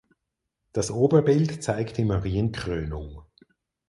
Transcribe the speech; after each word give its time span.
Das 0.73 0.89
Oberbild 0.89 1.61
zeigt 1.63 1.97
die 1.97 2.05
Marienkrönung. 2.05 3.21